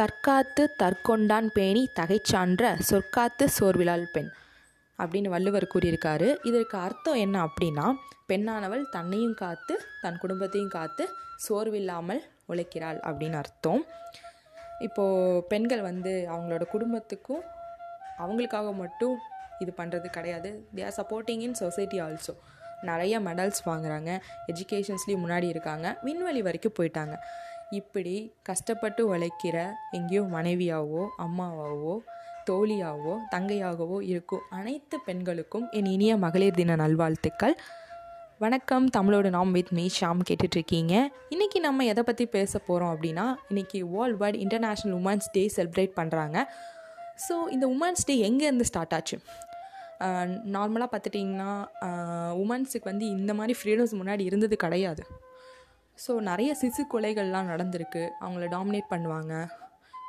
தற்காத்து 0.00 0.62
தற்கொண்டான் 0.82 1.46
பேணி 1.46 1.90
தகைச்சான்ற 2.00 2.62
சொற்காத்து 2.78 3.44
சோர்விலால் 3.58 4.06
பெண். 4.12 4.30
அப்படின்னு 4.98 5.28
வள்ளுவர் 5.28 5.66
கூறியிருக்காரு. 5.74 6.36
இதற்கு 6.42 6.78
அர்த்தம் 6.78 7.14
என்ன 7.14 7.36
அப்படின்னா 7.44 7.94
பெண்ணானவள் 8.28 8.82
தன்னையும் 8.90 9.34
காத்து 9.34 9.80
தன் 10.00 10.18
குடும்பத்தையும் 10.18 10.70
காத்து 10.70 11.08
சோர்வில்லாமல் 11.48 12.20
உழைக்கிறாள் 12.48 12.98
அப்படின்னு 13.08 13.32
அர்த்தம். 13.32 13.84
இப்போது 14.78 15.44
பெண்கள் 15.48 15.80
வந்து 15.80 16.26
அவங்களோட 16.30 16.64
குடும்பத்துக்கும் 16.64 17.42
அவங்களுக்காக 18.18 18.74
மட்டும் 18.74 19.18
இது 19.58 19.72
பண்ணுறது 19.76 20.06
கிடையாது. 20.06 20.68
They 20.74 20.84
are 20.84 20.96
supporting 20.96 21.40
in 21.46 21.54
society 21.54 22.00
also 22.00 22.34
நிறைய 22.82 23.20
மெடல்ஸ் 23.20 23.60
வாங்குறாங்க. 23.66 24.20
எஜுகேஷன்ஸ்லேயும் 24.52 25.24
முன்னாடி 25.26 25.48
இருக்காங்க. 25.48 25.98
விண்வெளி 26.02 26.42
வரைக்கும் 26.42 26.76
போயிட்டாங்க. 26.78 27.16
இப்படி 27.70 28.32
கஷ்டப்பட்டு 28.42 29.02
உழைக்கிற 29.14 29.56
எங்கேயோ 29.90 30.22
மனைவியாவோ 30.22 31.02
அம்மாவாவோ 31.18 31.94
தோழியாவோ 32.48 33.14
தங்கையாகவோ 33.32 34.00
இருக்கும் 34.02 34.44
அனைத்து 34.50 35.00
பெண்களுக்கும் 35.00 35.66
என் 35.70 35.84
இனிய 35.84 36.16
மகளிர் 36.16 36.54
தின 36.54 36.76
நல்வாழ்த்துக்கள். 36.76 37.56
வணக்கம் 38.38 38.86
தமிழோட 38.96 39.28
நாம் 39.28 39.52
வித் 39.52 39.72
மீ 39.72 39.88
ஷாம் 40.00 40.20
கேட்டுட்ருக்கீங்க. 40.28 40.94
இன்றைக்கி 41.34 41.58
நம்ம 41.66 41.84
எதை 41.84 42.02
பற்றி 42.02 42.26
பேச 42.26 42.58
போகிறோம் 42.58 42.92
அப்படின்னா 42.94 43.26
இன்றைக்கி 43.50 43.80
world 43.94 44.20
wide 44.22 44.38
international 44.44 44.96
women's 45.00 45.32
day 45.32 45.44
celebrate 45.56 45.96
பண்ணுறாங்க 46.00 46.46
ஸோ 47.28 47.34
இந்த 47.50 47.66
உமன்ஸ் 47.66 48.06
டே 48.06 48.30
எங்கேருந்து 48.30 48.68
ஸ்டார்ட் 48.70 48.94
ஆச்சு? 48.94 49.18
நார்மலாக 50.54 50.88
பார்த்துட்டிங்கன்னா 50.92 51.50
உமன்ஸுக்கு 52.44 52.90
வந்து 52.92 53.06
இந்த 53.18 53.34
மாதிரி 53.34 53.54
ஃப்ரீடம்ஸ் 53.60 54.00
முன்னாடி 54.00 54.20
இருந்தது 54.20 54.56
கிடையாது. 54.56 55.04
ஸோ 56.02 56.12
நிறைய 56.30 56.50
சிசு 56.60 56.82
கொலைகள்லாம் 56.94 57.50
நடந்திருக்கு. 57.52 58.02
அவங்கள 58.22 58.46
டாமினேட் 58.56 58.92
பண்ணுவாங்க. 58.94 59.32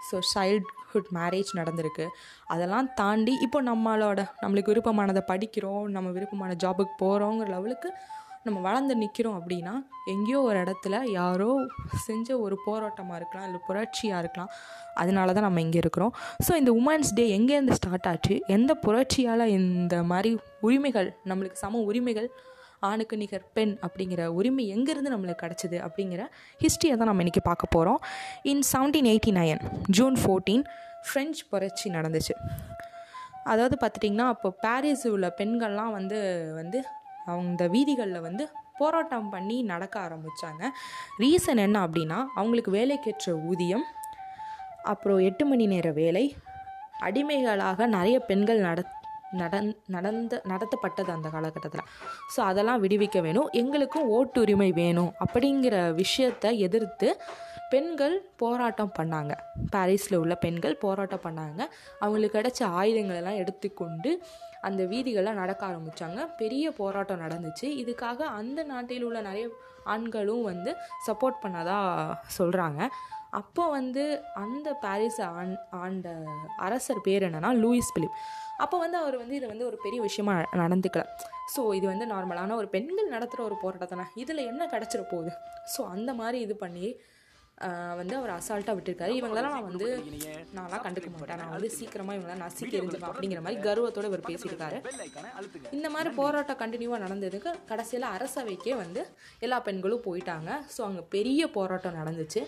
ஸோ 0.08 0.18
சைல்ட்ஹுட் 0.34 1.10
மேரேஜ் 1.18 1.52
நடந்திருக்கு. 1.60 2.06
அதெல்லாம் 2.54 2.90
தாண்டி 3.00 3.34
இப்போ 3.46 3.62
நம்மளோட 3.72 4.20
நம்மளுக்கு 4.44 4.72
விருப்பமானதை 4.74 5.24
படிக்கிறோம் 5.32 5.86
நம்ம 5.96 6.12
விருப்பமான 6.18 6.54
ஜாபுக்கு 6.64 6.96
போகிறோங்கிற 7.04 7.50
லெவலுக்கு 7.56 7.92
நம்ம 8.48 8.60
வளர்ந்து 8.66 8.96
நிற்கிறோம் 9.02 9.38
அப்படின்னா 9.40 9.72
எங்கேயோ 10.12 10.40
ஒரு 10.48 10.58
இடத்துல 10.64 10.96
யாரோ 11.20 11.48
செஞ்ச 12.08 12.28
ஒரு 12.46 12.56
போராட்டமாக 12.66 13.20
இருக்கலாம் 13.20 13.48
இல்லை 13.48 13.60
புரட்சியாக 13.68 14.22
இருக்கலாம். 14.24 14.52
அதனால 15.02 15.34
தான் 15.36 15.48
நம்ம 15.48 15.62
இங்கே 15.66 15.80
இருக்கிறோம். 15.84 16.14
ஸோ 16.48 16.52
இந்த 16.62 16.72
உமன்ஸ் 16.82 17.14
டே 17.20 17.26
எங்கேருந்து 17.38 17.78
ஸ்டார்ட் 17.80 18.10
ஆச்சு? 18.12 18.36
எந்த 18.56 18.72
புரட்சியால் 18.86 19.46
இந்த 19.60 19.98
மாதிரி 20.12 20.32
உரிமைகள் 20.68 21.10
நம்மளுக்கு 21.32 21.64
சம 21.64 21.82
உரிமைகள் 21.90 22.30
ஆணுக்கு 22.80 23.18
நிகர் 23.18 23.46
பெண் 23.54 23.78
அப்படிங்கிற 23.82 24.26
உரிமை 24.26 24.76
எங்கேருந்து 24.76 25.14
நம்மளுக்கு 25.14 25.46
கிடச்சிது 25.46 25.78
அப்படிங்கிற 25.80 26.26
ஹிஸ்ட்ரியை 26.58 26.98
தான் 26.98 27.08
நம்ம 27.08 27.24
இன்றைக்கி 27.24 27.44
பார்க்க 27.44 27.66
போகிறோம் 27.70 28.02
in 28.44 28.64
seventeen 28.74 29.06
eighty 29.06 29.32
nine 29.32 29.62
June 29.90 30.16
fourteen 30.16 30.64
French 31.08 31.40
புரட்சி 31.50 31.90
நடந்துச்சு. 31.90 32.32
அதாவது 33.44 33.78
பார்த்துட்டிங்கன்னா 33.82 34.28
அப்போ 34.28 34.50
பாரிஸ் 34.62 35.08
உள்ள 35.08 35.34
பெண்கள்லாம் 35.38 35.92
வந்து 35.92 36.52
வந்து 36.56 36.84
அவங்க 37.26 37.68
வீதிகளில் 37.68 38.22
வந்து 38.22 38.50
போராட்டம் 38.78 39.30
பண்ணி 39.30 39.62
நடக்க 39.62 40.00
ஆரம்பித்தாங்க 40.00 40.64
ரீசன் 41.20 41.58
என்ன 41.58 41.88
அப்படின்னா 41.88 42.26
அவங்களுக்கு 42.36 42.72
வேலைக்கேற்ற 42.72 43.44
ஊதியம் 43.46 43.84
அப்புறம் 44.84 45.20
எட்டு 45.20 45.46
மணி 45.46 45.68
நேர 45.68 45.92
வேலை 45.92 46.36
அடிமைகளாக 47.00 47.88
நிறைய 47.88 48.20
பெண்கள் 48.20 48.60
நட 48.60 48.84
நடந் 49.42 49.72
நடந்த 49.96 50.42
நடத்தப்பட்டது 50.52 51.12
அந்த 51.16 51.30
காலகட்டத்தில். 51.30 51.88
ஸோ 52.36 52.40
அதெல்லாம் 52.52 52.84
விடுவிக்க 52.84 53.22
வேணும். 53.22 53.50
எங்களுக்கும் 53.62 54.10
ஓட்டுரிமை 54.18 54.70
வேணும் 54.74 55.12
அப்படிங்கிற 55.26 55.94
விஷயத்தை 55.94 56.52
எதிர்த்து 56.60 57.10
பெண்கள் 57.70 58.16
போராட்டம் 58.42 58.92
பண்ணாங்க. 58.98 59.34
பாரிஸில் 59.70 60.20
உள்ள 60.24 60.36
பெண்கள் 60.36 60.82
போராட்டம் 60.84 61.24
பண்ணாங்க. 61.24 61.62
அவங்களுக்கு 62.00 62.38
கிடைச்ச 62.38 62.62
ஆயுதங்களெல்லாம் 62.82 63.40
எடுத்துக்கொண்டு 63.44 64.12
அந்த 64.68 64.84
வீதிகள்லாம் 64.84 65.42
நடக்க 65.42 65.62
ஆரம்பித்தாங்க 65.66 66.20
பெரிய 66.38 66.72
போராட்டம் 66.72 67.24
நடந்துச்சு. 67.26 67.68
இதுக்காக 67.82 68.20
அந்த 68.40 68.64
நாட்டில் 68.64 69.04
உள்ள 69.04 69.22
நிறைய 69.22 69.48
ஆண்களும் 69.94 70.44
வந்து 70.44 70.72
சப்போர்ட் 71.08 71.42
பண்ணதாக 71.44 72.14
சொல்கிறாங்க 72.38 72.82
அப்போ 73.40 73.64
வந்து 73.78 74.04
அந்த 74.44 74.70
பாரிஸ் 74.84 75.22
ஆண் 75.30 75.56
ஆண்ட 75.82 76.10
அரசர் 76.68 77.06
பேர் 77.08 77.26
என்னென்னா 77.28 77.52
லூயிஸ் 77.64 77.94
பிலிப். 77.96 78.18
அப்போ 78.64 78.76
வந்து 78.84 78.98
அவர் 79.02 79.16
வந்து 79.22 79.36
இதை 79.40 79.48
வந்து 79.54 79.68
ஒரு 79.70 79.78
பெரிய 79.86 80.00
விஷயமா 80.08 80.34
நடந்துக்கல. 80.62 81.04
ஸோ 81.54 81.62
இது 81.80 81.86
வந்து 81.94 82.06
நார்மலான 82.14 82.56
ஒரு 82.62 82.68
பெண்கள் 82.76 83.14
நடத்துகிற 83.16 83.42
ஒரு 83.50 83.58
போராட்டத்தானே 83.64 84.06
இதில் 84.22 84.48
என்ன 84.52 84.64
கிடச்சிட 84.74 85.04
போகுது? 85.12 85.32
ஸோ 85.74 85.82
அந்த 85.96 86.14
மாதிரி 86.22 86.40
இது 86.46 86.56
பண்ணி 86.64 86.88
வந்து 88.00 88.14
அவர் 88.20 88.32
அசால்ட்டாக 88.36 88.76
விட்டுருக்காரு. 88.78 89.12
இவங்களெல்லாம் 89.20 89.54
நான் 89.58 89.68
வந்து 89.70 89.88
நான்லாம் 90.58 90.84
கண்டுக்க 90.86 91.10
மாட்டேன். 91.12 91.40
நான் 91.42 91.54
வந்து 91.56 91.70
சீக்கிரமாக 91.76 92.18
இவங்களாம் 92.18 92.42
நசுக்கி 92.46 92.78
எரிஞ்சுப்பேன் 92.80 93.12
அப்படிங்கிற 93.12 93.42
மாதிரி 93.46 93.60
கர்வத்தோடு 93.68 94.10
இவர் 94.12 94.26
பேசியிருக்காரு. 94.30 94.78
இந்த 95.78 95.90
மாதிரி 95.96 96.12
போராட்டம் 96.22 96.60
கண்டினியூவாக 96.64 97.04
நடந்ததுக்கு 97.06 97.52
கடைசியில் 97.72 98.08
அரசவைக்கே 98.16 98.76
வந்து 98.84 99.04
எல்லா 99.48 99.60
பெண்களும் 99.68 100.06
போயிட்டாங்க. 100.08 100.52
ஸோ 100.76 100.84
அங்கே 100.90 101.06
பெரிய 101.16 101.48
போராட்டம் 101.58 102.00
நடந்துச்சு. 102.02 102.44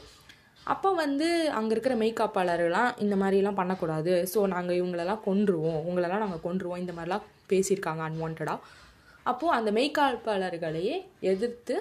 அப்போ 0.73 0.89
வந்து 1.03 1.27
அங்கே 1.57 1.71
இருக்கிற 1.75 1.95
மெய்காப்பாளர்கள்லாம் 2.01 2.91
இந்த 3.03 3.15
மாதிரிலாம் 3.21 3.59
பண்ணக்கூடாது. 3.59 4.13
ஸோ 4.33 4.39
நாங்கள் 4.53 4.77
இவங்களெல்லாம் 4.79 5.23
கொன்றுவோம். 5.27 5.79
உங்களெல்லாம் 5.89 6.23
நாங்கள் 6.25 6.43
கொன்றுவோம். 6.47 6.81
இந்த 6.83 6.93
மாதிரிலாம் 6.97 7.27
பேசியிருக்காங்க 7.51 8.03
அன்வான்டாக 8.07 8.57
அப்போது 9.31 9.55
அந்த 9.57 9.69
மெய்காப்பாளர்களையே 9.77 10.95
எதிர்த்து 11.31 11.75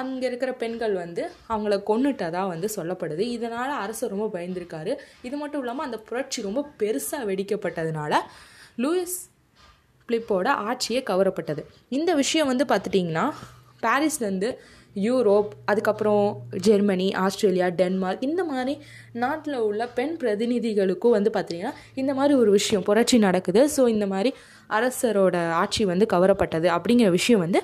அங்கே 0.00 0.24
இருக்கிற 0.28 0.50
பெண்கள் 0.62 0.94
வந்து 1.02 1.22
அவங்கள 1.52 1.76
கொண்டுட்டதாக 1.90 2.50
வந்து 2.52 2.68
சொல்லப்படுது. 2.76 3.22
இதனால் 3.36 3.72
அரசு 3.84 4.12
ரொம்ப 4.12 4.26
பயந்துருக்காரு. 4.34 4.92
இது 5.28 5.36
மட்டும் 5.42 5.62
இல்லாமல் 5.62 5.86
அந்த 5.88 5.98
புரட்சி 6.08 6.40
ரொம்ப 6.48 6.62
பெருசாக 6.82 7.28
வெடிக்கப்பட்டதுனால 7.30 8.20
லூயிஸ் 8.84 9.18
பிளிப்போட 10.08 10.48
ஆட்சியே 10.68 11.00
கவரப்பட்டது. 11.10 11.64
இந்த 11.98 12.10
விஷயம் 12.22 12.50
வந்து 12.52 12.66
பார்த்துட்டிங்கன்னா 12.72 13.26
பாரிஸ்லேருந்து 13.84 14.48
யூரோப் 14.96 15.50
அதுக்கப்புறம் 15.70 16.24
ஜெர்மனி 16.66 17.06
ஆஸ்திரேலியா 17.24 17.66
டென்மார்க் 17.80 18.24
இந்த 18.28 18.44
மாதிரி 18.44 18.74
நாட்டில் 19.22 19.58
உள்ள 19.66 19.86
பெண் 19.98 20.16
பிரதிநிதிகளுக்கும் 20.22 21.14
வந்து 21.16 21.30
பார்த்திங்கன்னா 21.36 21.72
இந்த 21.94 22.14
மாதிரி 22.14 22.34
ஒரு 22.34 22.50
விஷயம் 22.50 22.86
புரட்சி 22.88 23.18
நடக்குது. 23.18 23.62
ஸோ 23.76 23.88
இந்த 23.88 24.06
மாதிரி 24.06 24.32
அரசரோட 24.78 25.36
ஆட்சி 25.62 25.84
வந்து 25.84 26.06
கவரப்பட்டது 26.14 26.68
அப்படிங்கிற 26.76 27.10
விஷயம் 27.10 27.44
வந்து 27.46 27.62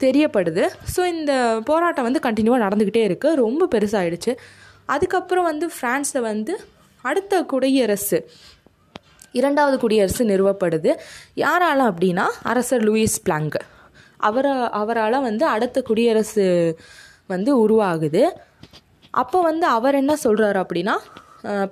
தெரியப்படுது. 0.00 0.64
ஸோ 0.94 1.02
இந்த 1.14 1.32
போராட்டம் 1.70 2.06
வந்து 2.08 2.24
கண்டினியூவாக 2.26 2.64
நடந்துக்கிட்டே 2.66 3.04
இருக்குது 3.08 3.40
ரொம்ப 3.44 3.68
பெருசாகிடுச்சு 3.74 4.34
அதுக்கப்புறம் 4.94 5.48
வந்து 5.50 5.68
ஃப்ரான்ஸில் 5.76 6.26
வந்து 6.30 6.52
அடுத்த 7.04 7.42
குடியரசு 7.52 8.18
இரண்டாவது 9.38 9.76
குடியரசு 9.78 10.22
நிறுவப்படுது. 10.24 10.90
யாரால் 11.44 11.82
அப்படின்னா 11.88 12.26
அரசர் 12.42 12.84
லூயிஸ் 12.88 13.16
பிளாங்க். 13.24 13.58
அவரை 14.28 14.52
அவரால் 14.80 15.18
வந்து 15.28 15.44
அடுத்த 15.54 15.82
குடியரசு 15.88 16.46
வந்து 17.32 17.52
உருவாகுது. 17.64 18.22
அப்போ 19.22 19.38
வந்து 19.50 19.66
அவர் 19.76 20.00
என்ன 20.02 20.14
சொல்கிறாரு 20.26 20.58
அப்படின்னா 20.64 20.94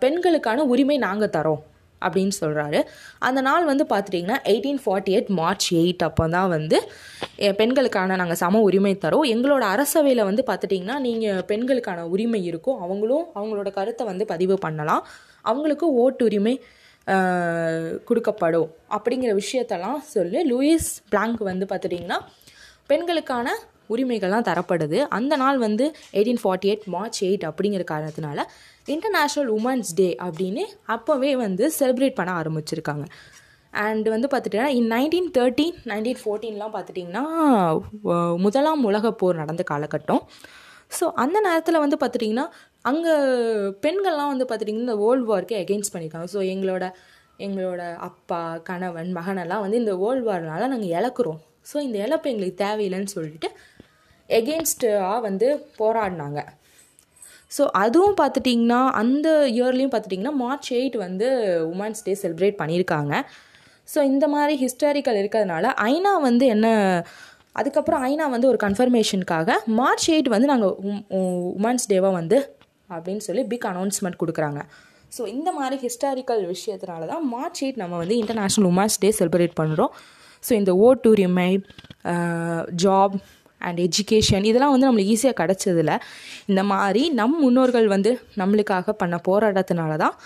பெண்களுக்கான 0.03 0.65
உரிமை 0.72 0.97
நாங்கள் 1.06 1.32
தரோம் 1.37 1.62
அப்படின்னு 2.03 2.34
சொல்கிறாரு 2.41 2.81
அந்த 3.27 3.41
நாள் 3.47 3.69
வந்து 3.71 3.84
பார்த்துட்டிங்கன்னா 3.91 4.38
eighteen 4.50 4.81
forty 4.84 5.12
eight 5.15 5.31
March 5.38 5.66
eight 5.81 6.03
அப்போ 6.09 6.25
தான் 6.34 6.50
வந்து 6.55 6.78
பெண்களுக்கான 7.60 8.16
நாங்கள் 8.21 8.41
சம 8.43 8.61
உரிமை 8.69 8.93
தரோம். 9.05 9.26
எங்களோட 9.34 9.65
அரசவையில் 9.75 10.28
வந்து 10.31 10.43
பார்த்துட்டிங்கன்னா 10.50 10.97
நீங்கள் 11.06 11.44
பெண்களுக்கான 11.50 12.05
உரிமை 12.15 12.41
இருக்கும். 12.50 12.81
அவங்களும் 12.84 13.25
அவங்களோட 13.38 13.71
கருத்தை 13.78 14.06
வந்து 14.11 14.26
பதிவு 14.32 14.59
பண்ணலாம். 14.65 15.03
அவங்களுக்கும் 15.50 15.97
ஓட்டுரிமை 16.05 16.55
கொடுக்கப்படும். 18.09 18.69
அப்படிங்கிற 18.97 19.31
விஷயத்தெல்லாம் 19.43 20.01
சொல்லி 20.15 20.43
லூயிஸ் 20.53 20.91
பிளாங்க் 21.13 21.43
வந்து 21.51 21.67
பார்த்துட்டிங்கன்னா 21.71 22.19
பெண்களுக்கான 22.91 23.49
உரிமைகள்லாம் 23.95 24.47
தரப்படுது. 24.49 24.99
அந்த 25.17 25.35
நாள் 25.43 25.59
வந்து 25.65 25.85
eighteen 26.19 26.41
forty 26.43 26.69
eight 26.71 26.87
March 26.95 27.19
eight 27.27 27.45
அப்படிங்கிற 27.49 27.85
காரணத்தினால 27.93 28.41
இன்டர்நேஷ்னல் 28.95 29.51
உமன்ஸ் 29.57 29.93
டே 30.01 30.09
அப்படின்னு 30.27 30.65
அப்போவே 30.95 31.31
வந்து 31.45 31.65
செலிப்ரேட் 31.79 32.19
பண்ண 32.19 32.31
ஆரம்பிச்சிருக்காங்க. 32.41 33.05
அண்ட் 33.73 34.09
வந்து 34.15 34.29
பார்த்துட்டிங்கன்னா 34.33 34.75
இன் 34.79 34.91
நைன்டீன் 34.95 35.31
தேர்ட்டீன் 35.37 35.77
நைன்டீன் 35.91 36.21
ஃபோர்டீன்லாம் 36.23 36.75
பார்த்துட்டிங்கன்னா 36.75 37.25
முதலாம் 38.45 38.85
உலக 38.91 39.12
போர் 39.21 39.41
நடந்த 39.43 39.62
காலகட்டம். 39.73 40.23
ஸோ 40.99 41.05
அந்த 41.23 41.39
நேரத்தில் 41.47 41.83
வந்து 41.85 41.97
பார்த்துட்டிங்கன்னா 42.00 42.47
அங்கே 42.85 43.13
பெண்கள்லாம் 43.85 44.33
வந்து 44.33 44.47
பார்த்துட்டிங்கன்னா 44.49 44.87
இந்த 44.89 44.97
வேர்ல்டு 45.03 45.29
வார்க்கே 45.33 45.59
எகெயின்ஸ்ட் 45.65 45.95
பண்ணியிருக்காங்க 45.95 46.29
ஸோ 46.35 46.41
எங்களோட 46.55 46.85
எங்களோட 47.45 47.83
அப்பா 48.09 48.41
கணவன் 48.69 49.11
மகனெல்லாம் 49.19 49.63
வந்து 49.65 49.81
இந்த 49.83 49.95
வேர்ல்டு 50.03 50.27
வார்னால 50.31 50.69
நாங்கள் 50.73 50.93
இழக்கிறோம். 50.99 51.41
ஸோ 51.71 51.77
இந்த 51.87 51.97
இழப்பு 52.07 52.31
எங்களுக்கு 52.33 52.63
தேவையில்லைன்னு 52.65 53.15
சொல்லிட்டு 53.17 53.49
எகெயின்ஸ்டாக 54.31 55.17
வந்து 55.29 55.49
போராடினாங்க. 55.81 56.41
ஸோ 57.57 57.63
அதுவும் 57.83 58.17
பார்த்துட்டிங்கன்னா 58.21 58.81
அந்த 59.03 59.29
இயர்லேயும் 59.57 59.93
பார்த்துட்டிங்கன்னா 59.93 60.35
மார்ச் 60.45 60.71
எயிட் 60.79 60.97
வந்து 61.07 61.27
உமன்ஸ் 61.73 62.05
டே 62.07 62.15
செலிப்ரேட் 62.23 62.61
பண்ணியிருக்காங்க 62.63 63.13
ஸோ 63.89 63.99
இந்த 64.13 64.27
மாதிரி 64.35 64.55
ஹிஸ்டாரிக்கல் 64.65 65.21
இருக்கிறதுனால 65.23 65.71
ஐநா 65.91 66.13
வந்து 66.29 66.45
என்ன 66.55 66.67
அதுக்கப்புறம் 67.57 68.05
ஐநா 68.09 68.27
வந்து 68.35 68.49
ஒரு 68.53 68.59
கன்ஃபர்மேஷனுக்காக 68.65 69.57
மார்ச் 69.81 70.07
எயிட் 70.15 70.31
வந்து 70.35 70.49
நாங்கள் 70.53 70.73
உமன்ஸ் 71.59 71.91
டேவாக 71.93 72.15
வந்து 72.21 72.39
அப்படின்னு 72.91 73.23
சொல்லி 73.29 73.45
பிக் 73.53 73.69
அனௌன்ஸ்மெண்ட் 73.73 74.21
கொடுக்குறாங்க. 74.23 74.61
ஸோ 75.17 75.23
இந்த 75.37 75.49
மாதிரி 75.59 75.77
ஹிஸ்டாரிக்கல் 75.85 76.43
விஷயத்தினால 76.53 77.07
தான் 77.13 77.25
மார்ச் 77.35 77.61
எயிட் 77.65 77.81
நம்ம 77.83 77.99
வந்து 78.03 78.17
இன்டர்நேஷ்னல் 78.23 78.69
உமன்ஸ் 78.73 79.01
டே 79.03 79.11
செலிப்ரேட் 79.21 79.57
பண்ணுறோம் 79.61 79.93
ஸோ 80.45 80.53
இந்த 80.61 80.73
ஓட் 80.85 81.03
டூரியமை 81.07 81.49
ஜாப் 82.85 83.15
அண்ட் 83.67 83.81
எஜுகேஷன் 83.89 84.47
இதெல்லாம் 84.49 84.73
வந்து 84.73 84.87
நம்மளுக்கு 84.89 85.13
ஈஸியாக 85.17 85.37
கிடச்சதில்ல. 85.43 85.93
இந்த 86.51 86.63
மாதிரி 86.73 87.03
நம் 87.21 87.37
முன்னோர்கள் 87.45 87.87
வந்து 87.95 88.11
நம்மளுக்காக 88.41 88.95
பண்ண 89.03 89.17
போராட்டத்தினால 89.29 89.93
தான் 90.05 90.17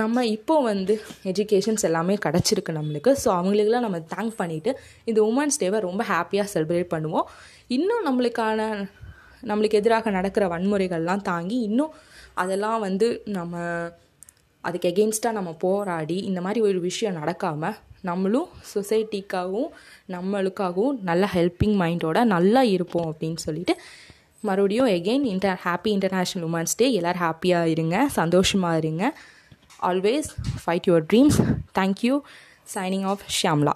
நம்ம 0.00 0.24
இப்போ 0.34 0.54
வந்து 0.68 0.94
எஜுகேஷன்ஸ் 1.30 1.86
எல்லாமே 1.88 2.14
கிடச்சிருக்கு 2.26 2.72
நம்மளுக்கு. 2.78 3.10
ஸோ 3.22 3.28
அவங்களுக்கெல்லாம் 3.38 3.86
நம்ம 3.86 3.98
தேங்க் 4.12 4.34
பண்ணிவிட்டு 4.40 4.72
இந்த 5.10 5.20
உமன்ஸ் 5.30 5.60
டேவை 5.62 5.80
ரொம்ப 5.88 6.02
ஹாப்பியாக 6.12 6.46
செலிப்ரேட் 6.54 6.92
பண்ணுவோம். 6.94 7.26
இன்னும் 7.76 8.06
நம்மளுக்கான 8.08 8.68
நம்மளுக்கு 9.42 9.70
எதிராக 9.70 10.10
நடக்கிற 10.10 10.46
வன்முறைகள்லாம் 10.48 11.22
தாங்கி 11.22 11.58
இன்னும் 11.60 11.92
அதெல்லாம் 12.34 12.80
வந்து 12.80 13.22
நம்ம 13.24 13.58
அதுக்கு 14.60 14.88
எகெயின்ஸ்டாக 14.88 15.32
நம்ம 15.32 15.52
போராடி 15.52 16.16
இந்த 16.16 16.40
மாதிரி 16.40 16.60
ஒரு 16.60 16.80
விஷயம் 16.80 17.16
நடக்காமல் 17.16 17.76
நம்மளும் 18.00 18.48
சொசைட்டிக்காகவும் 18.74 19.68
நம்மளுக்காகவும் 20.08 21.00
நல்ல 21.02 21.30
ஹெல்ப்பிங் 21.34 21.76
மைண்டோட 21.80 22.24
நல்லா 22.24 22.62
இருப்போம் 22.62 23.14
அப்படின்னு 23.14 23.36
சொல்லிட்டு 23.36 23.80
மறுபடியும் 24.40 24.86
again 24.86 25.24
inter 25.24 25.60
happy 25.64 25.84
international 25.84 26.46
women's 26.52 26.76
day 26.76 26.92
எல்லோரும் 26.92 27.22
ஹாப்பியாக 27.22 27.64
இருங்க 27.64 28.08
சந்தோஷமாக 28.08 28.76
இருங்க. 28.76 29.18
Always 29.82 30.30
fight 30.66 30.86
your 30.86 31.04
dreams 31.12 31.56
thank you 31.78 32.20
signing 32.74 33.04
off 33.04 33.20
Shyamala 33.42 33.72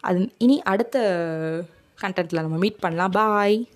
அது 0.00 0.30
இனி 0.38 0.62
அடுத்த 0.62 0.96
கண்டென்ட்டில் 2.02 2.44
நம்ம 2.46 2.56
மீட் 2.56 2.78
பண்ணலாம். 2.78 3.10
பாய் 3.10 3.68